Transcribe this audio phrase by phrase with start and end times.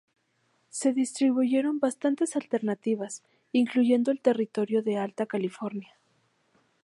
[0.71, 5.93] Se discutieron bastantes alternativas, incluyendo el territorio de Alta California.